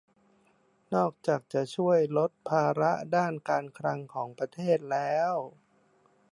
[0.95, 5.35] นอกจากจะช่วยลดภาระด้านการคลังของประเทศแล้ว